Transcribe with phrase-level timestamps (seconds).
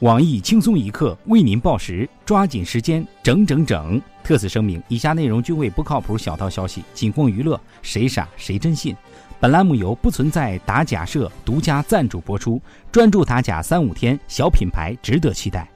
[0.00, 4.00] 网易轻松一刻为您报时，抓紧时间，整整整。
[4.22, 8.94] 特此声明：以下内容均为不靠谱小道消息，仅供娱乐，谁傻谁真信。
[9.40, 15.68] 本栏目由不存在打假社独家赞助播出，专注打假三五天，小品牌值得期待。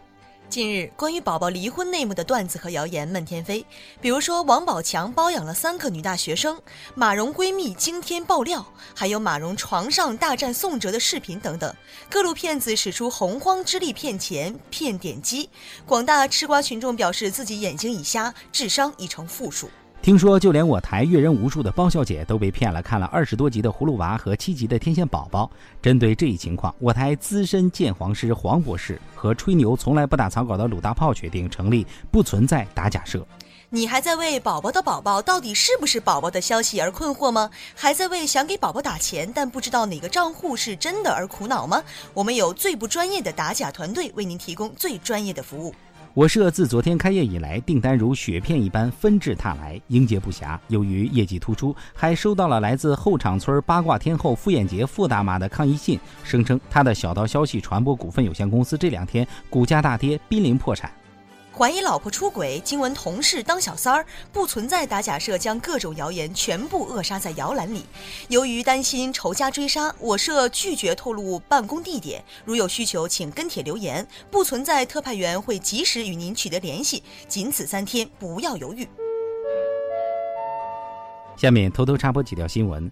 [0.52, 3.64] 近日，关于宝宝离婚内幕的段子和谣言漫天飞，
[4.02, 6.60] 比如说王宝强包养了三个女大学生，
[6.94, 8.62] 马蓉闺蜜惊天爆料，
[8.94, 11.74] 还有马蓉床上大战宋哲的视频等等。
[12.10, 15.48] 各路骗子使出洪荒之力骗钱骗点击，
[15.86, 19.70] 广大吃瓜群众表示自己眼睛已瞎，智商已成负数。
[20.02, 25.44] 听说，就连我台阅人无数的包小姐都被骗了，看了二十多集的《葫芦娃》和七集的《天线宝宝》。
[25.80, 33.24] 针对这一情况，我台资深鉴黄师黄博士和吹牛从来不打草稿的鲁大炮决定成立“不存在打假社”。
[33.70, 37.48] 你还在为宝宝的宝宝到底是不是宝宝的消息而困惑吗？
[37.76, 41.80] 还在为想给宝宝打钱但不知道哪个账户是真的而苦恼吗？
[42.12, 45.72] 我们有最不专业的打假团队为您提供最专业的服务。
[46.14, 50.58] 我社自昨天开业以来，订单如雪片一般纷至沓来，应接不暇。
[50.68, 60.92] 由于业绩突出，还收到了来自后场村八卦天后傅艳杰傅大妈的抗议信，声称她的小道消息传播股份有限公司这两天股价大跌，濒临破产。
[61.54, 67.84] 怀疑老婆出轨，惊闻同事当小三儿，不存在打假社，将各种谣言全部扼杀在摇篮里。
[68.28, 72.24] 由于担心仇家追杀，我社拒绝透露办公地点。
[72.46, 77.02] 如有需求，请跟帖留言，不存在特派员会及时与您取得联系。
[77.28, 78.88] 仅此三天，不要犹豫。
[81.36, 82.90] 下面偷偷插播几条新闻。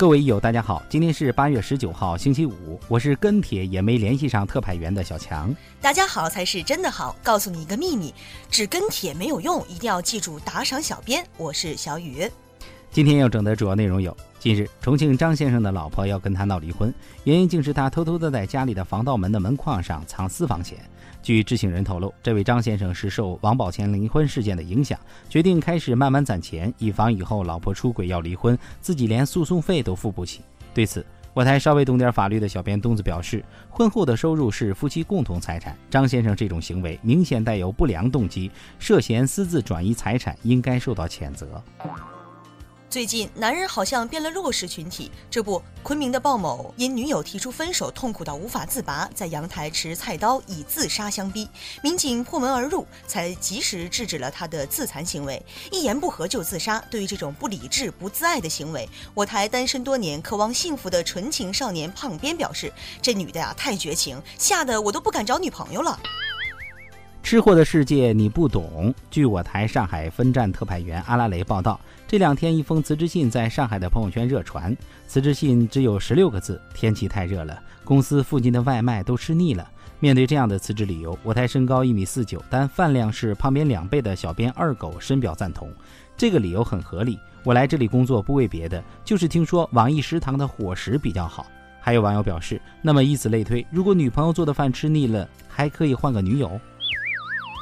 [0.00, 5.54] 各位友，大家好，今天是八月十九号，星期五，我是跟帖也没联系上特派员的小强。
[5.78, 8.14] 大家好才是真的好，告诉你一个秘密，
[8.50, 11.22] 只跟帖没有用，一定要记住打赏小编。
[11.36, 12.26] 我是小雨。
[12.90, 16.92] 今天要整的主要内容有：近日，重庆张先生的老婆要跟他闹离婚，
[17.24, 20.78] 原因竟是他偷偷的在家里的防盗门的门框上藏私房钱。
[21.22, 24.98] 据知情人透露，这位张先生是受王宝强离婚事件的影响，
[25.28, 30.40] 决定开始慢慢攒钱，以防以后老婆出轨要离婚，自己连诉讼费都付不起。
[30.72, 41.62] 对此，我台稍微懂点法律的小编东子表示，婚后的收入是夫妻共同财产，张先生这种行为明显带有不良动机，涉嫌私自转移财产，应该受到谴责。
[42.90, 45.12] 最近，男人好像变了弱势群体。
[45.30, 51.48] 这不，昆明的鲍某因女友提出分手，痛苦到无法自拔，在阳台持菜刀以自杀相逼。
[51.84, 55.40] 民警破门而入，才及时制止了他的自残行为。
[55.70, 65.96] 一言不合就自杀，对于这种不理智、不自爱的行为，我台单身多年、渴望幸福的纯情少年胖边表示：“这女的呀，太绝情，吓得我都不敢找女朋友了。”
[67.22, 68.92] 吃货的世界你不懂。
[69.10, 74.76] 据我台上海分站特派员阿拉雷报道，这两天一封辞职信在上海的朋友圈热传。
[75.06, 79.68] 辞职信只有十六个字：天气太热了，公司附近的外卖都吃腻了。
[80.00, 85.70] 面对这样的辞职理由，我台身高一米四九，但饭量是旁边两倍的小编二狗深表赞同。
[86.16, 87.18] 这个理由很合理。
[87.44, 91.46] 我来这里工作不为别的，就是听说网易食堂的伙食比较好。
[91.82, 96.60] 还有网友表示，那么以此类推，如果女朋友做的饭吃腻了，还可以换个女友。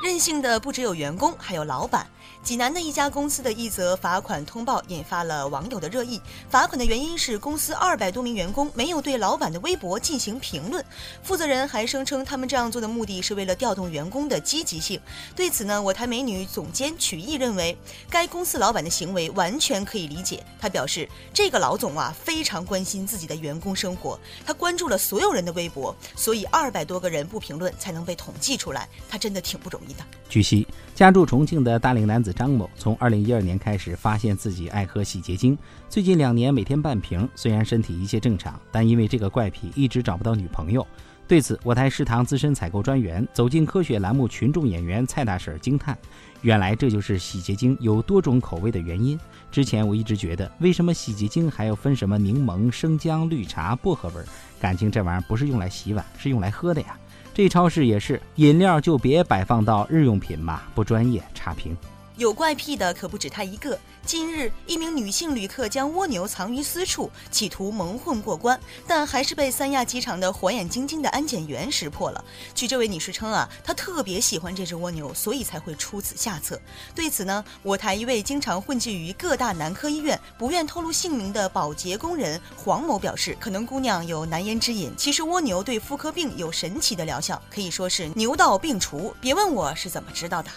[0.09, 2.07] 任性的不只有员工，还有老板。
[2.43, 6.19] 济南的一家公司的一则罚款通报引发了网友的热议。
[6.49, 10.83] 罚款的原因是公司二百多名员工没有对老板的微博进行评论。
[11.23, 14.99] 负责人还声称，他们这样做的目的是为了调动员工的积极性。
[15.37, 17.77] 对此呢，我台美女总监曲艺认为，
[18.09, 20.43] 该公司老板的行为完全可以理解。
[20.59, 28.89] 他表示，这个老总啊非常关心自己的员工生活，他关注了所有人的微博，所以二百多个人不评论才能被统计出来。
[29.11, 29.98] 他真的挺不容易。
[30.29, 32.33] 据悉，家住重庆的大龄男子。
[32.33, 35.57] 张某从二零一二年开始发现自己爱喝洗洁精，
[35.89, 37.29] 最近两年每天半瓶。
[37.35, 40.87] 虽然身体一切正常，但因为这个怪癖，一直找不到女朋友。
[41.27, 45.97] 对此，我台食堂资深采购专员、走进科学栏目群众演员蔡大婶惊叹
[46.41, 49.19] ：“原来这就是洗洁精有多种口味的原因。
[49.51, 54.25] 之前我一直觉得，为什么洗洁精还要分什么柠檬、生姜、绿茶、薄荷味？
[54.59, 56.99] 感情这玩意儿不是用来洗碗，是用来喝的呀。
[57.39, 61.77] 这超市也是，饮料就别摆放到日用品嘛，不专业，差评。”
[62.19, 63.79] 有怪癖的可不止他一个。
[64.05, 72.25] 近日，一名女性旅客将蜗牛藏于私处，企图蒙混过关，但还是被三亚机场的火眼金睛的安检员识破了。
[72.57, 76.61] 据这位女士称啊，她特别喜欢这只蜗牛，所以才会出此下策。
[76.93, 84.93] 对此呢，我台一位经常混迹于各大男科医院、不愿透露姓名的保洁工人黄某表示，可能姑娘有难言之隐。
[84.97, 89.15] 其实蜗牛对妇科病有神奇的疗效，可以说是牛到病除。
[89.21, 90.51] 别问我是怎么知道的。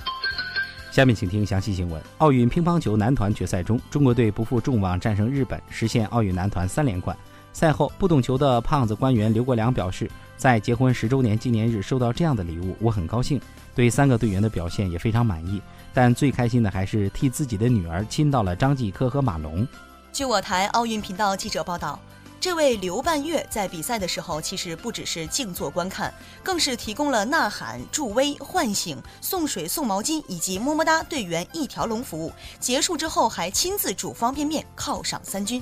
[0.92, 2.04] 下面请听详细新闻。
[2.18, 7.18] 奥运乒乓球男团决赛中，中国队不负众望战胜日本，实现奥运男团三连冠。
[7.54, 13.40] 赛后，不懂球的胖子官员刘国梁表示，在结婚十周年纪念日收到这样的礼物，我很高兴，
[13.74, 15.62] 对三个队员的表现也非常满意。
[15.94, 19.66] 但最开心的还是替自己的女儿亲到了张继科和马龙。
[20.12, 21.98] 据我台奥运频道记者报道。
[22.42, 26.12] 这位刘半月在比赛的时候，其实不只是静坐观看，
[26.42, 32.34] 更是提供了呐喊、助威、唤醒、送水、送毛巾以及么么哒队员一条龙服务。
[32.60, 35.62] 结束之后，还亲自煮方便面犒赏三军。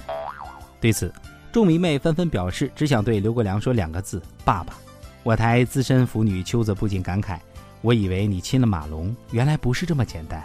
[0.80, 1.14] 对此，
[1.52, 4.74] 众迷妹纷纷表示，只想对刘国梁说两个字：爸爸。
[5.24, 7.38] 我台资深腐女秋子不禁感慨
[7.84, 10.42] ：“我以为你亲了马龙，原来不是这么简单。”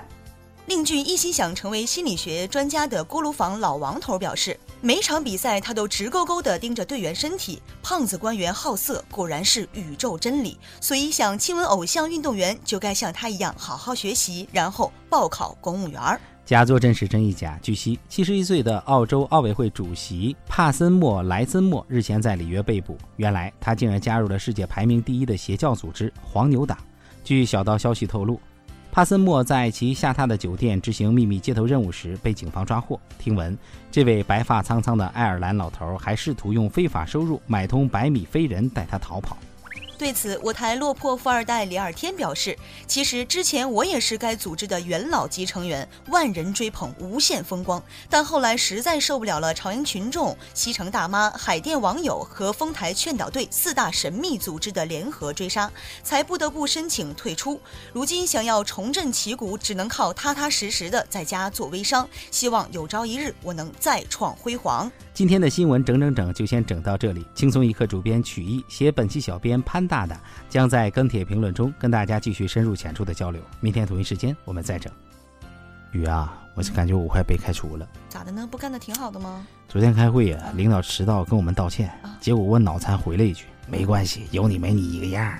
[0.66, 7.60] 另据一心想成为心理学专家的锅炉房老王头表示，每场比赛他都直勾勾地盯着队员身体。
[7.82, 10.56] 胖子官员好色，果然是宇宙真理。
[10.80, 16.00] 所以想亲吻偶像运动员，就该像他一样好好学习，然后报考公务员。
[16.46, 17.58] 假作真是真亦假。
[17.62, 26.78] 据悉，七十一岁的澳洲奥委会主席帕森莫莱森莫日前在里约被捕，原来他竟然加入了世界排名第一的邪教组织黄牛党。
[27.22, 28.40] 据小道消息透露。
[28.94, 32.96] 帕森莫在其下榻的酒店执行秘密接头任务时被警方抓获。
[33.18, 33.58] 听闻，
[33.90, 39.36] 这位白发苍苍的爱尔兰老头还试图用非法收入买通百米飞人带他逃跑。
[39.96, 42.56] 对此，我台落魄富二代李尔天表示
[42.86, 47.82] ：“其实之前我也是该组织的元老级成员，万人追捧，无限风光。
[48.10, 55.70] 但后来实在受不了了，朝阳群众、西城大妈、海淀网友和丰台劝导队四大神秘组织的联合追杀，
[56.02, 57.60] 才不得不申请退出。
[57.92, 62.08] 如今想要重振旗鼓，只能靠踏踏实实的在家做微商。
[62.32, 67.24] 希望有朝一日我能再创辉煌。”今天的新闻整整整就先整到这里。
[67.36, 70.20] 轻松一刻主编曲艺写本期小编潘大大
[70.50, 73.40] 将在跟帖评论中跟大家继续深入浅出的交流。
[73.60, 74.92] 明天同一时间我们再整。
[75.92, 77.88] 雨啊，我是感觉我快被开除了。
[78.08, 78.48] 咋的呢？
[78.50, 79.46] 不干的挺好的吗？
[79.68, 85.32] 昨天开会呀，领导迟到跟我们道歉，结果我脑残回了一句：没关系，有你没你一个样。